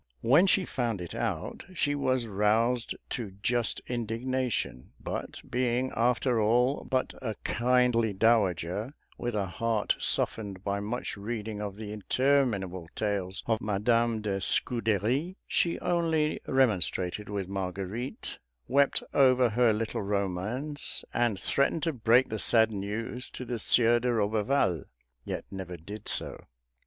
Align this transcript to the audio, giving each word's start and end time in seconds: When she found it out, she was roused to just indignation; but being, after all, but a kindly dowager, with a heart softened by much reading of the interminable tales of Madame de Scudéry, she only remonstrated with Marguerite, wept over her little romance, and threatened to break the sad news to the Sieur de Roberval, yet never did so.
When 0.21 0.47
she 0.47 0.65
found 0.65 0.99
it 0.99 1.13
out, 1.13 1.63
she 1.75 1.93
was 1.93 2.25
roused 2.25 2.95
to 3.09 3.33
just 3.43 3.81
indignation; 3.85 4.93
but 4.99 5.41
being, 5.47 5.91
after 5.95 6.41
all, 6.41 6.83
but 6.89 7.13
a 7.21 7.35
kindly 7.43 8.11
dowager, 8.11 8.95
with 9.19 9.35
a 9.35 9.45
heart 9.45 9.95
softened 9.99 10.63
by 10.63 10.79
much 10.79 11.17
reading 11.17 11.61
of 11.61 11.75
the 11.75 11.93
interminable 11.93 12.89
tales 12.95 13.43
of 13.45 13.61
Madame 13.61 14.21
de 14.23 14.37
Scudéry, 14.39 15.35
she 15.47 15.77
only 15.81 16.39
remonstrated 16.47 17.29
with 17.29 17.47
Marguerite, 17.47 18.39
wept 18.67 19.03
over 19.13 19.49
her 19.51 19.71
little 19.71 20.01
romance, 20.01 21.05
and 21.13 21.39
threatened 21.39 21.83
to 21.83 21.93
break 21.93 22.29
the 22.29 22.39
sad 22.39 22.71
news 22.71 23.29
to 23.29 23.45
the 23.45 23.59
Sieur 23.59 23.99
de 23.99 24.11
Roberval, 24.11 24.85
yet 25.25 25.45
never 25.51 25.77
did 25.77 26.07
so. 26.07 26.43